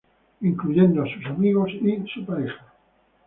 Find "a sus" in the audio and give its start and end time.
1.03-1.23